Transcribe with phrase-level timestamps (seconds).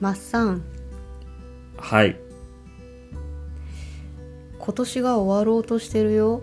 [0.00, 0.62] マッサン。
[1.76, 2.16] はい。
[4.58, 6.42] 今年が終わろうとしてるよ。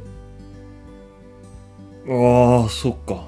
[2.09, 3.25] ああそっか。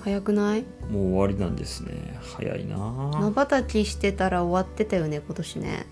[0.00, 0.64] 早くない？
[0.90, 2.18] もう終わりなんですね。
[2.36, 2.76] 早いな。
[2.78, 5.86] まばたきしてたら終わってたよね今年ね。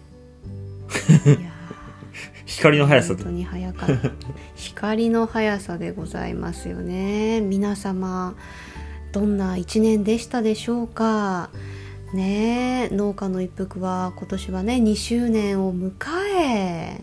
[2.46, 4.10] 光の速さで本当に早かった。
[4.54, 7.40] 光の速さでございますよね。
[7.40, 8.34] 皆様
[9.12, 11.50] どんな一年でしたでしょうか？
[12.14, 12.88] ね。
[12.90, 15.92] え農家の一服は今年はね2周年を迎
[16.36, 17.00] え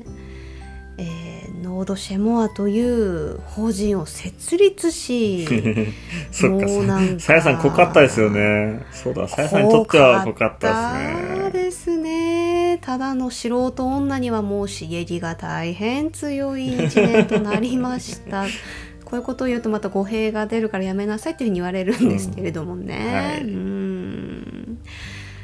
[0.98, 5.46] えーノードシェモアという法人を設立し
[6.32, 8.82] そっかもうなんかさやさん濃かったですよね。
[8.92, 11.52] そうださやさんにとっては濃かったですね。
[11.52, 12.80] ですね。
[12.82, 18.46] ただの素人女にはもう刺激が大変強い一年となりました。
[19.06, 23.42] こういうことを言うとまた語弊が出るからやめなさいっていうふうに言われるんですけれどもね、うんはい。
[23.42, 23.81] うん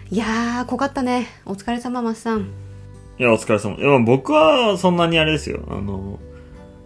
[0.09, 1.27] いやー濃かったね。
[1.45, 2.49] お疲れ様マスさん
[3.19, 3.75] いやお疲れ様。
[3.75, 5.63] いや僕はそんなにあれですよ。
[5.69, 6.19] あの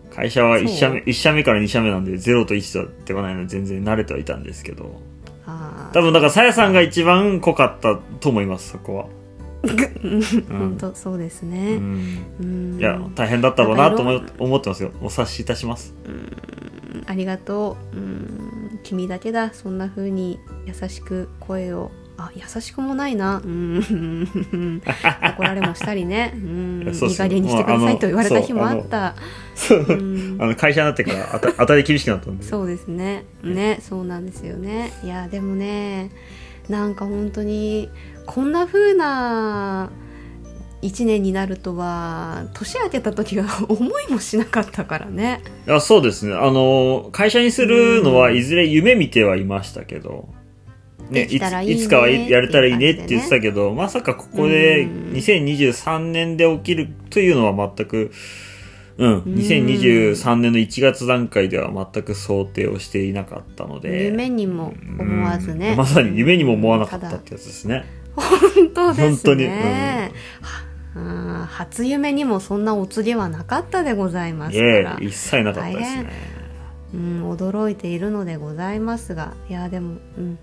[0.10, 5.00] 会社は1社目一社目から2社目なんで0と1ではないので全然慣れてはいたんですけど。
[5.94, 9.06] 多分だからさやさんが一番濃かったと思いますそこは。
[10.50, 12.26] 本当そうですうね、ん。
[12.40, 12.80] うん。
[12.80, 14.92] いや大変だったろうなと思思ってますよ。
[15.02, 15.94] お察しいたします。
[17.06, 17.98] ありがとう。
[17.98, 18.80] うん。
[18.84, 19.54] 君だけだ。
[19.54, 23.42] そんな風に優しく声をあ優しくもないな。
[23.44, 24.82] うん。
[25.38, 26.34] 怒られもしたりね。
[26.36, 26.88] うん。
[26.88, 29.08] いいい加減にしてくださいと言われた日もあった。
[29.08, 29.16] あ
[30.46, 32.44] の会社になってから当たり厳しくなったんで。
[32.44, 33.26] そうですね。
[33.44, 34.92] ねそうなんですよね。
[35.04, 36.12] いやでもね
[36.70, 37.90] なんか本当に
[38.26, 39.92] こんな風な
[40.82, 45.42] 一年になるとは年明けた時は思いもしなかったからね。
[45.68, 46.34] いやそうですね。
[46.34, 50.41] あの会社にするのはいずれ夢見てはいましたけど、ね、で
[51.28, 55.14] きたらいついつかはやれたらいいねって言ってたけど、まさかここでうん。
[55.14, 58.12] 2023年で起きるというのは全く、
[58.98, 64.06] うん、2023年の1月段階では全く想定をしていなかったので。
[64.06, 65.72] 夢にも思わずね。
[65.72, 65.78] うん。
[65.78, 67.86] まさに夢にも思わなかったってやつですね。
[68.16, 69.08] 本当ですね。
[69.08, 69.46] 本当に。
[70.96, 71.46] うん。
[71.48, 76.12] 初夢にもそんなお告げはなかったでございますいから、え一切なかったですね。
[76.94, 79.34] うん、驚いているのでございますが。
[79.50, 80.40] いやでも、うん、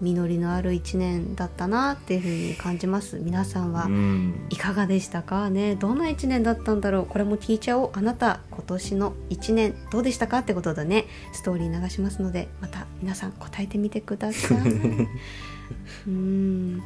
[0.00, 3.18] 実りのある一年だったなっていうふうに感じます。
[3.18, 4.46] 皆さんはうん。
[4.50, 5.50] いかがでしたか？
[5.50, 7.06] ねどんな一年だったんだろう？
[7.06, 7.90] これも聞いちゃおう。
[7.92, 14.58] あなた今年の一年どうでしたかってことでねストーリー流しますのでまた皆さん答えてみてください。
[16.08, 16.82] うん。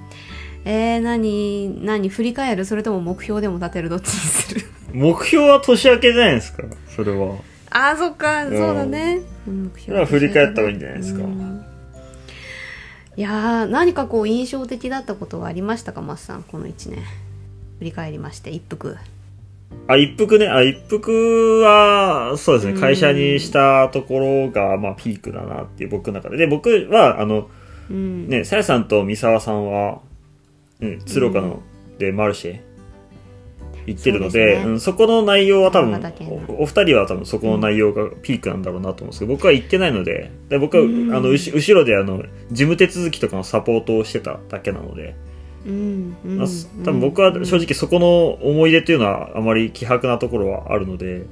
[0.67, 2.65] えー、何何振り返る？
[2.65, 3.89] それとも目標でも立てる？
[3.89, 4.67] どっちにする？
[4.93, 6.63] 目標は年明けじゃないですか、
[6.95, 7.37] それは。
[7.71, 9.21] あーそっか、んそうだね。
[9.47, 11.25] 目標それは振り返った方がいいんじゃないですか。
[11.25, 11.64] うん
[13.17, 17.03] いやー何かこう印象的だったことはありましたかマスさんこの1年
[17.79, 18.97] 振り返りまして一服
[19.87, 20.49] あ、一服ね。
[20.49, 22.73] あ、一服は、そうですね。
[22.73, 26.37] うん会社にしたところが、まあ、ピークだなっていう僕の中で。
[26.39, 27.49] で、僕は、あの、
[27.91, 30.01] うんね、さやさんと三沢さんは、
[30.81, 31.61] うん、鶴岡の、
[31.99, 32.61] で、マルシェ、
[33.87, 34.65] 行ってるので、ね。
[34.65, 36.01] うん、そこの内容は多分
[36.49, 41.15] お、お二人は多分そこの内容がピークなんだろうなと思うんですけど、僕は行ってないので、で僕は、うん。
[41.15, 45.15] あの、うし後ろで、あの、事務手続きとかのサポートをしてただけなので、
[45.67, 46.47] うんうんまあ、
[46.85, 51.25] 多分僕は正うん直そこの思い出っていうのはあまり希薄なところはあるので、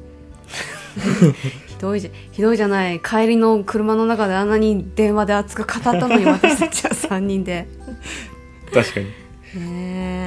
[1.66, 3.00] ひどいじゃひどいじゃない。
[3.00, 7.66] 帰りの車の中であんなに電話で熱く語ったのに私たちは3人で。
[8.72, 9.06] 確かに。
[9.06, 9.12] ね
[9.54, 10.21] え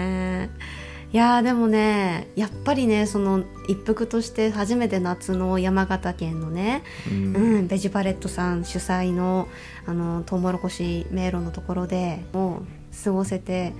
[1.15, 7.35] いやーでもねやっぱりねその一服として初めて夏の山形県のね、うん。
[7.37, 9.47] うん、ベジパレットさん主催の
[9.85, 12.65] あのトウモロコシ迷路のところでもう
[13.01, 13.71] 過ごせて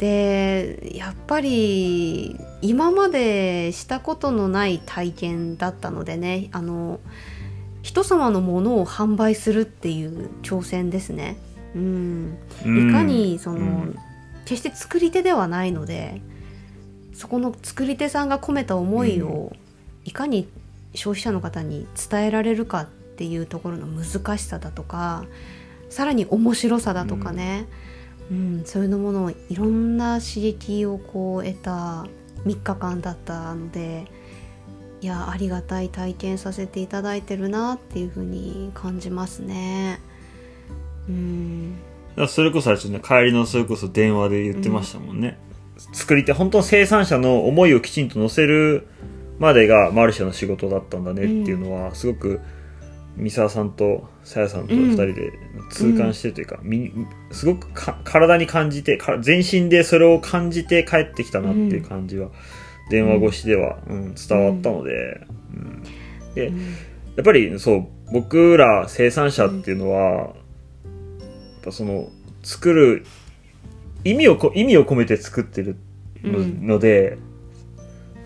[0.00, 7.00] でやっぱり今までしたことのない体験だったのでねあの
[7.80, 11.38] 人様のものを販売するっていう挑戦ですね。
[11.74, 12.36] うん、
[12.66, 13.98] いかにその、うん。
[14.44, 16.20] 決して作り手ではないので
[17.20, 19.52] そこの作り手さんが込めた思いを
[20.06, 20.48] いかに
[20.94, 25.26] 消費者の方に伝えられるかっていうところの難しさだとか
[25.90, 27.66] さらに面白さだとかね、
[28.30, 28.62] うん。
[28.64, 32.06] そういうのものをいろんな刺激をこう得た
[32.46, 34.06] 3日間だったので
[35.02, 40.00] いやありがたい体験させていただいてるなっていうふうに感じますね。
[41.06, 41.74] うん。
[42.28, 45.38] それこそあれね、帰りのそれこそ電話で言ってましたもんね。
[45.92, 48.86] 作り手、本当の生産者の思いをきちんと乗せる
[49.38, 52.40] までがマルシェの仕事だったんだねっていうのは、すごく
[53.16, 55.32] 三沢さんとさやさんと二人で
[55.70, 56.92] 痛感してるというか、み
[57.32, 62.28] すごくか体に感じてか全身でそれを感じて帰ってきたなっていう感じは、
[62.90, 64.14] 電話越しでは、うん。
[64.14, 65.20] 伝わったので、
[65.54, 65.82] うん。
[66.34, 66.58] でうん。
[66.60, 70.32] やっぱりそう僕ら生産者っていうのは、やっ
[71.64, 72.08] ぱその
[72.42, 73.04] 作る
[74.04, 75.76] 意味をこ意味を込めて作ってる
[76.22, 77.18] の,、うん。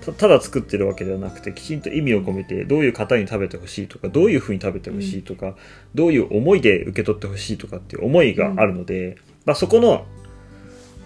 [0.04, 5.56] たただ作ってるわけではなくてきちんと意味を込めてどういう方に食べてほしいとかどういうふうに食べてほしいとか、
[5.94, 9.16] どういう思いで受け取ってほしいとかっていう思いがあるので、
[9.46, 10.06] まあ、そこの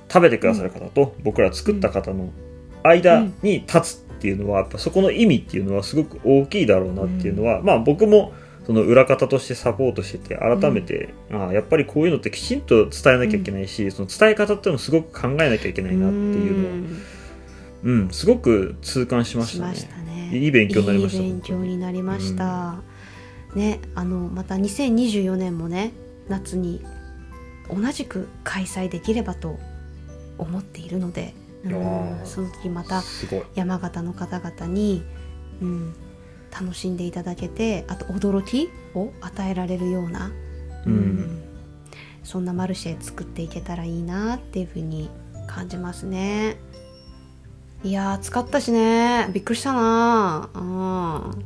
[0.09, 2.31] 食べてくださる方と僕ら作った方の
[2.82, 8.32] 間に立つっていうのはやっぱそこの意味っていうのはすごく大きいだろうなっていうのは、まあ僕も
[8.69, 17.03] その裏方としてサポートしてて改めて、ああやっぱりこういうのってきちんと伝えなきゃいけないし、その伝え方っていうのをすごく考えなきゃいけないなっていうのを、ん。
[17.85, 19.76] うん、すごく痛感しまししたまね。
[19.76, 20.29] したね。
[20.35, 22.82] いい勉強になりましたいい勉強になりました、
[23.55, 25.93] ねあのまた2024年もね
[26.29, 26.85] 夏に
[27.75, 29.59] 同じく開催できればと
[30.37, 31.32] 思っているので、
[31.65, 33.03] うんその時また。
[33.55, 35.03] 山形の方々に、
[35.62, 35.94] うん、
[36.52, 40.30] 楽しんでいただけてあと驚きを与えられるような、
[40.86, 41.42] うん。
[42.24, 45.10] そんなマルシェ作っていけたらいいなっていうふうに
[45.46, 46.56] 感じますね。
[47.84, 49.28] いやー使ったしね。
[49.32, 50.50] びっくりしたな。
[50.54, 51.44] うん。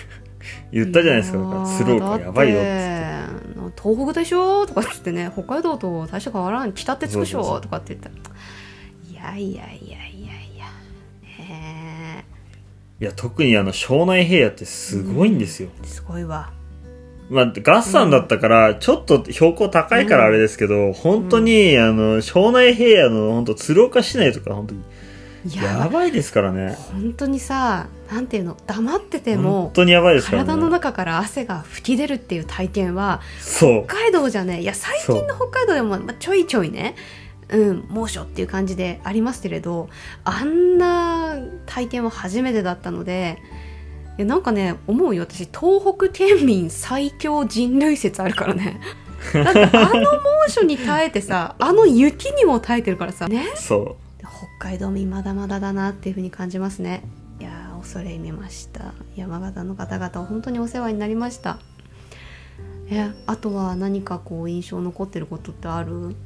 [0.72, 3.82] 言ったじゃないですか、スローがやばいよっつって。
[3.82, 5.30] 東北でしょとかっつってね。
[5.32, 6.72] 北海道と大して変わらん。
[6.72, 8.14] 北ってつくでしょとかって言ったら。
[9.10, 10.66] いやいやいやいやいや。
[11.22, 11.95] ね
[13.00, 15.68] いや、特にあの、庄内平野ってすごいんですよ。
[15.82, 16.50] えすごいわ
[17.28, 24.80] まあ、ガッサンだったから、ちょっと標高高いからあれですけど、本当に、あの、庄内平野の本当鶴岡市内とか本当に
[25.48, 26.76] いややばいですからね。
[26.92, 30.48] 本当にさなんていうの黙ってて本も当にやばいですからね。
[30.48, 33.84] 体の中から汗が吹き出るっていう体験はそう。
[33.86, 36.96] 北海道じゃねいや最近の北海道でも、まあ、ちょいちょいね
[37.48, 39.88] うん猛暑っていう感じでありますけれど
[40.24, 43.38] あんな体験は初めてだったので
[44.18, 45.22] いやなんかね思うよ。
[45.22, 48.80] 私東北県民最強人類説あるからね。
[49.32, 53.52] だってあの猛暑に耐えてさあの雪にも耐えてるからさね。
[53.54, 53.96] そ
[54.58, 57.02] 北海道民まだまだだなっていうふうに感じますね。
[57.40, 58.94] いやー恐れ入めました。
[59.14, 61.58] 山形の方々は本当にお世話になりました。
[62.88, 66.08] えあとは何かこう印象残ってることってある？
[66.08, 66.16] う。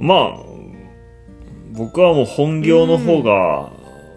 [0.00, 0.38] まあ、
[1.72, 3.70] 僕はもう本業の方が、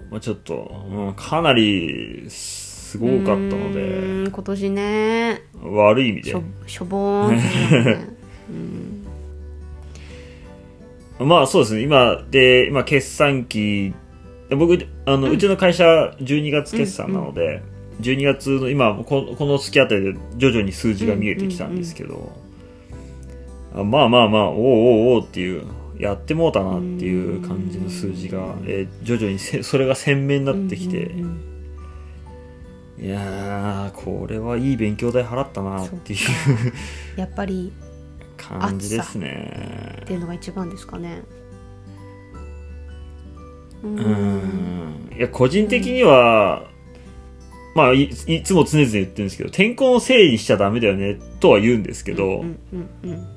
[0.10, 5.42] まあちょっと、うん、かなりすごかったのうで、今年ね。
[5.62, 6.32] 悪い意味で。
[6.32, 6.44] しょ。
[6.66, 7.32] しょぼー
[8.54, 9.06] ん
[11.28, 13.94] まあそうですね、今で、今決算期、
[14.52, 17.62] 僕、あの、うちの会社12月決算なので、
[18.00, 22.43] 12月の今こ、この月あたりで徐々に数字が見えてきたんですけど、あ
[23.74, 25.66] まあまあまあ、おうおうおうっていう、
[25.98, 31.40] やってもうたなっていう感じの数字が、えー徐々にせ それが鮮明になってきて、うんうん
[33.00, 33.06] うん。
[33.06, 36.20] いやー、これはいい勉強代払ったなっていう
[37.16, 37.72] やっぱり
[38.38, 40.00] 感じですね。
[40.04, 40.06] っ。
[40.06, 41.22] ていうのが一番ですかね。
[43.84, 45.10] うん。
[45.16, 46.70] いや個人的には、
[47.76, 53.33] まあいいつも常々言ってるんですけど天候のせいにしちゃダメだよねとは言うんですけど、うんうんうん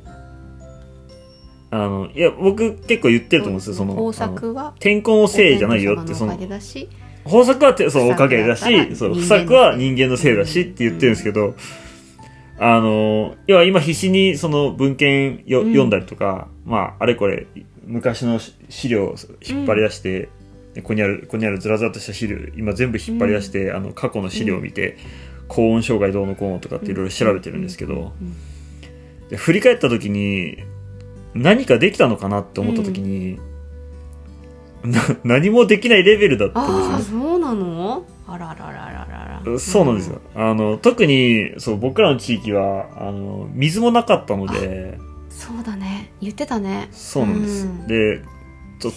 [1.70, 11.56] あのいや僕結構言ってると思うんですよ、その豊あの作は天候のせいじゃないよってその豊作はてそのおかげだしそう不作は人間のせいだしって言ってるんですけど、
[12.58, 15.66] あの要は今必死にその文献よ、うん。
[15.68, 17.46] 読んだりとかまああれこれ
[17.84, 20.28] 昔の資料を引っ張り出して、
[20.76, 24.96] ここにあるここにあるずらずらっとした資料今全部引っ張り出して、あの過去の資料を見て、
[25.48, 28.34] 高温障害どうのこうのとかっていろいろ調べてるんですけど、うん。
[29.28, 30.58] で振り返った時に
[31.36, 33.38] 何かできたのかなって思った時に、
[34.84, 38.04] な何もできないレベルだったんですよねああそうなの？
[38.28, 39.58] あらららららら。
[39.58, 40.20] そうなんですよ。
[40.34, 46.12] あの、特に、そう、僕らの地域は、あの、水もなかったので、そうだね。
[46.20, 46.88] 言ってたね。
[46.92, 47.66] そうなんです。
[47.66, 47.86] うん。
[47.86, 48.22] で、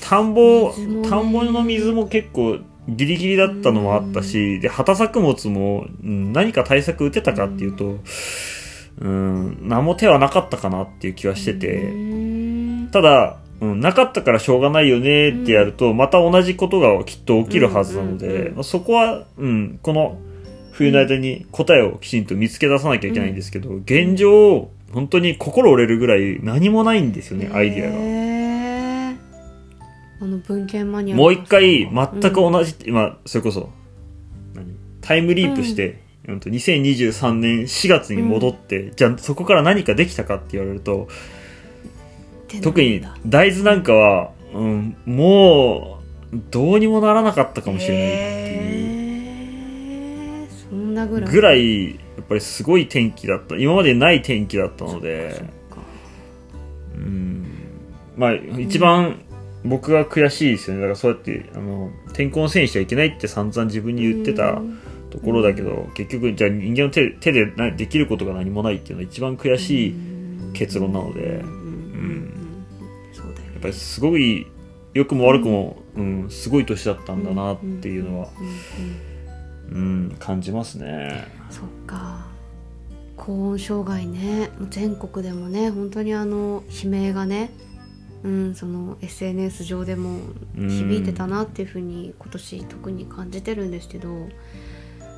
[0.02, 1.10] 田んぼ、ね。
[1.10, 8.00] 田んぼの水も結構ギリギリだったのもあったし、で、畑作物も、うん何か対策打てたかっていうと、
[9.00, 12.29] うん、何も手はなかったかなっていう気はしてうて、ーん
[12.92, 20.18] ただ、うん、なかったからしょうがないよねってやると、また同じことがきっと起きるはずなので、うんうんうんまあそこは、うん、この
[20.72, 29.20] 冬の間に答えをきちんと見つけ出さなきゃいけないんですけど、現状、本当に心折れるぐらい何もないんですよね、アイディアが。
[30.22, 33.70] あの文献マニアもう一回、全く同じ、今、それこそ、
[34.56, 34.74] 何？
[35.02, 41.08] タイムリープして、うん、と2023年4月に戻って、じゃあそこから何かできたかって言われると
[42.62, 46.00] 特に大豆なんかは、うん、も
[46.34, 48.54] うどうにもならなかったかもしれないって
[50.42, 50.48] いう。
[50.70, 51.32] そんなぐらい。
[51.32, 53.56] ぐらいやっぱりすごい天気だった。
[53.56, 55.44] 今までない天気だったので。
[56.96, 57.46] うん。
[58.18, 59.20] まあ一番
[59.64, 60.82] 僕が悔しいですよね。
[60.82, 64.80] だからそうやってあの天候のせいにしちゃいけないって散々自分に言ってたうん。
[65.10, 69.96] ところだけど結局じゃあ人間の手手でなできることが何もないっていうのが一番悔しい
[70.54, 71.22] 結論なので。
[71.22, 72.39] うん
[73.60, 74.48] っぱりすごい
[74.94, 78.30] 良くも悪くも、うん、すごい年だったんだなっていうのは、
[79.72, 81.28] うん、感じますね。
[81.50, 82.28] そっか
[83.16, 87.52] 高温障害ね全国でもね本当にあの悲鳴がね
[88.24, 90.20] うんその SNS 上でも
[90.56, 94.30] 響いてたなっていうふうに今年特に感じてるんですけど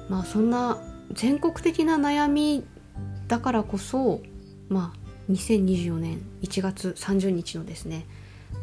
[0.09, 0.81] まあそんな
[1.13, 2.65] 全国的な悩み
[3.27, 4.21] だからこそ
[4.67, 8.05] まあ2024年1月30日のですね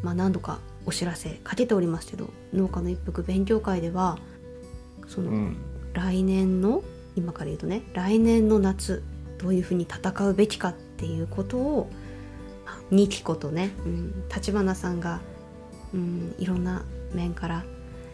[0.03, 4.17] まあ何度かお知らせかけておりますけど農家の一服勉強会では
[5.07, 5.57] その、うん。
[5.93, 6.83] 来年の
[7.15, 9.03] 今から言うとね来年の夏
[9.37, 11.89] どういうふうに戦うべきかっていうことを
[12.65, 13.71] あニキコとね
[14.33, 15.19] 立花、さんが、
[15.93, 17.63] うん、いろんな面から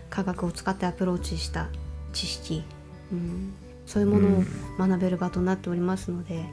[0.10, 1.67] 科学を使ってアプローチした
[2.13, 2.63] 知識、
[3.12, 3.53] うん、
[3.86, 4.44] そういうものを
[4.77, 6.46] 学べる場となっておりますので、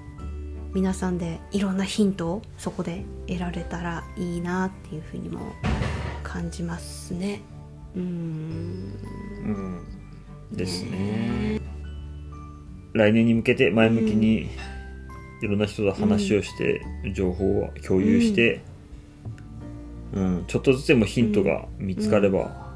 [0.74, 5.40] 皆さんでいろんなヒントをそこで得られたらいいなっていうふうにも
[6.22, 7.42] 感じますね。
[7.94, 8.02] うん。
[10.50, 10.56] うん。
[10.56, 11.60] ですね。
[12.94, 14.48] 来年に向けて前向きに
[15.42, 16.80] いろんな人と話をして、
[17.14, 18.62] 情報を共有して、
[20.14, 20.44] うん。
[20.46, 22.72] ちょっとずつでもヒントが見つかれば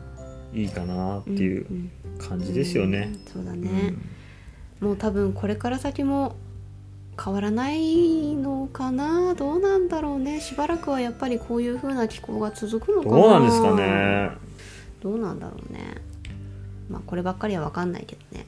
[0.52, 3.10] いいかなっていううん感じですよね。
[3.12, 3.32] うん。
[3.32, 4.02] そうだうね、ん。
[4.80, 6.36] もう多分これから先も
[7.22, 9.34] 変わらないのかな？
[9.34, 10.40] どうなんだろうね。
[10.40, 13.16] しばらくはやっぱりこういう風な気候が続くのかな。
[13.16, 14.30] どうなんですかね。
[15.00, 15.80] どうなんだろうね。
[16.90, 18.46] まあこればっかりは分かんないけどね。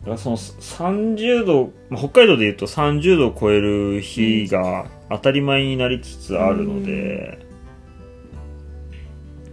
[0.00, 7.46] だからその30度、まあ北海道でいうと30度を超える日が当たり前になりつつあるので、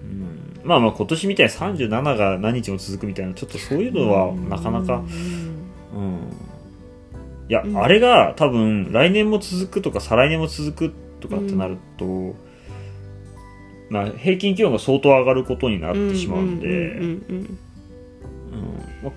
[0.03, 0.61] うん。
[0.63, 5.09] まあまあ今年みたいに37が何日も続くみたいなちょっとそういうのはなかなか、うんうん、
[7.49, 7.77] いや、うん。
[7.77, 12.35] あれが多分来年も続くとか再来年も続くとかってなると、
[13.89, 17.17] まあ平均気温が相当上がることになってしまうんで、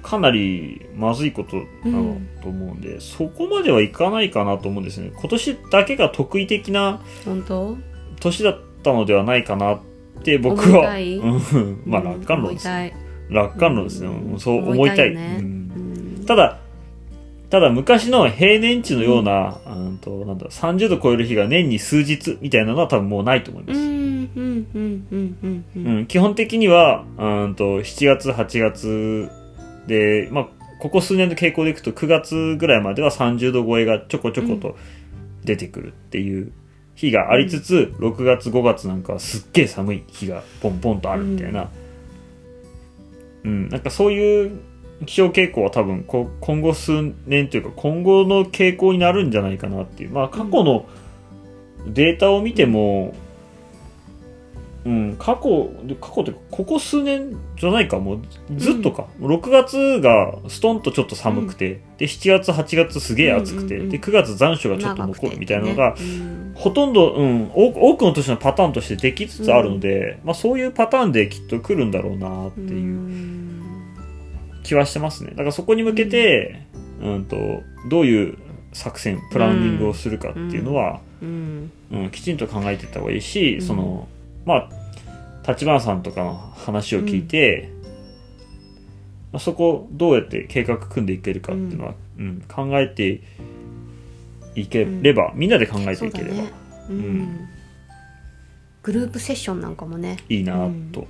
[0.02, 1.56] かなりまずいこと
[1.88, 5.12] なのと思うんで、そこまではいかないかなと思うんですね。
[5.14, 7.02] 今年だけが得意的な
[8.20, 9.80] 年だったのではないかなっ
[10.22, 10.94] て僕は
[11.84, 12.94] まあ楽観論です、思いたい。
[13.28, 14.40] 楽観論ですね、うん。
[14.40, 15.14] そう思いたい。
[16.26, 16.61] ただ
[17.52, 29.30] ただ昔の平年値のような,、うん、となんだ30度超える日が年に数日みたいなのは多分もうないと思います、うんうんうんうんうんううんん、基本的にはうんと7月8月
[29.86, 30.48] で、まあ、
[30.80, 34.74] ここ数年の傾向でいくと9月ぐらいまでは30度超えがちょこちょこと
[35.44, 36.52] 出てくるっていう
[36.94, 41.68] 日がありつつ、6月5月なんかはすっげえ寒い日がポンポンとあるみたいな、
[43.44, 44.71] うんなんかそういう
[45.06, 50.10] 気象傾向は多分こ今後数年というか今後の傾向になるんじゃないかなっていう。
[50.10, 50.86] まあ過去の
[51.86, 53.14] データを見ても、
[54.84, 58.20] うん、過去、過去っていうか、ここ数年じゃないか、もう
[58.56, 59.06] ずっとか。
[59.20, 72.76] 6月がストンとちょっと寒くて、で、7月、8月すげえ暑くて、うんうんうんで、9月残暑がちょっと残るみたいなのが、ねほとんど、うん、多くの年のパターンとしてできつつあるので、まあそういうパターンできっと来るんだろうなってうんいう。
[72.76, 73.41] うん
[74.62, 75.30] 気はしてますね。
[75.30, 76.66] だからそこに向けて、
[77.00, 77.24] うん。
[77.24, 78.38] と、どういう
[78.72, 81.70] 作戦、プランニングをするかっていうのは、うん。
[81.90, 83.62] うん、きちんと考えていった方がいいし、うん。
[83.62, 84.08] その
[84.44, 84.68] まあ
[85.46, 87.70] 立花さんとかの話を聞いて、
[89.32, 92.42] まあ、そこをどうやって計画組んでいけるかっていうのは、うん。
[92.48, 93.22] 考えて
[94.54, 96.44] いければ、みんなで考えていければ。
[96.90, 97.48] うん。
[98.82, 100.18] グループセッションなんかもね。
[100.28, 101.06] いいなと、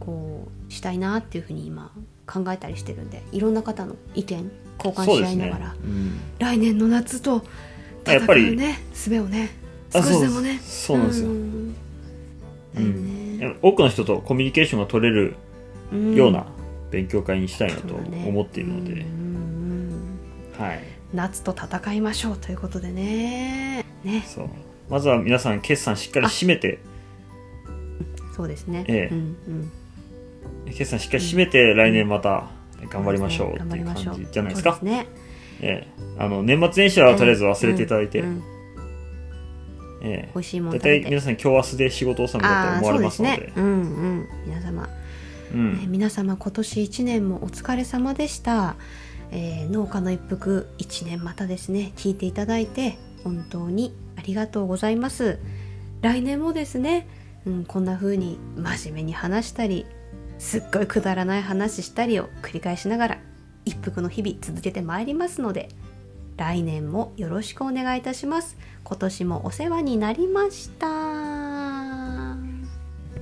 [0.00, 1.92] こうしたいなっていうふうに今
[2.26, 6.20] 考えたりしてるんでいろんな方の意見交換し合いながら、うん。
[6.38, 7.44] 来年の夏と
[8.04, 9.50] 戦やっぱりうね術をね
[9.94, 10.58] あ少しでもね。
[10.62, 11.74] そうなんですよ、ん。
[12.74, 13.38] だよいね。
[13.38, 15.36] や多くの人とコミュニケーションが取れる
[15.92, 16.14] うん。
[16.14, 16.46] ような
[16.90, 19.04] 勉強会にしたいなと思っているので、うんうん
[20.58, 20.64] うん。
[20.64, 20.80] はい。
[21.12, 23.84] 夏と戦いましょうということでね。
[24.04, 24.24] ね。
[24.26, 24.48] そう。
[24.88, 26.78] まずは皆さん決算しっかり締めて。
[28.34, 29.14] そうですね、ええ。
[29.14, 29.72] うんうん
[30.66, 32.48] 決算しっかり締めて来年また、
[32.90, 34.74] 頑張りましょうっていう感じじゃないですか？
[34.74, 35.06] そうね。
[35.60, 35.88] ええ。
[36.18, 38.42] あの年末年始はとりあえず忘れていただいて、うんうん
[40.04, 43.52] え美味しいもえ大体皆さん今日明日で仕事納めだと思われますので。
[43.54, 44.28] うんうん。
[44.46, 44.88] 皆様、
[45.54, 45.78] うん。
[45.78, 48.74] ね皆様今年1年もお疲れ様でした、
[49.30, 55.38] えー農家の一服1年またですね聞いていただいて本当にありがとうございます。
[56.00, 57.06] 来年もですね、
[57.46, 59.86] うん、こんな風に真面目に話したり
[60.42, 63.18] すっごいくだらない話したりを繰り返しながら
[63.64, 65.68] 一服の日々続けてまいりますので
[66.36, 68.58] 来年もよろしくお願いいたします。
[68.82, 70.88] 今年もお世話になりました。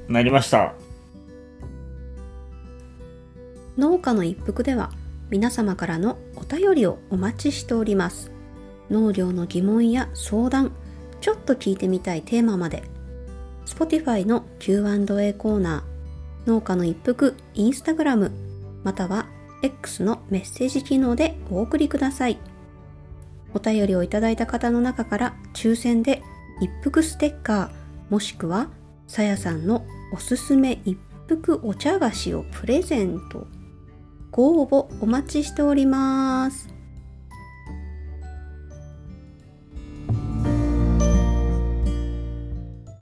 [0.09, 0.73] なりました。
[3.77, 4.91] 農家の一服では
[5.29, 8.31] 皆様からのお便りをお待ちしております。
[8.91, 10.73] 農業の疑問や相談
[11.21, 12.83] ちょっと聞いてみたいテーマまで
[13.67, 15.90] Spotify の Q&A コーナー
[16.47, 18.33] 農家の一服インスタグラム
[18.85, 19.27] または
[19.63, 22.39] X のメッセージ機能でお送りください。
[23.53, 26.23] お便りをいただいた方の中から抽選で
[26.61, 27.71] 一服ステッカー
[28.11, 28.69] もしくは
[29.07, 33.47] さやさんのおすすめ一服お茶菓子をプレゼント。
[34.31, 36.80] ご応募お待ちしております。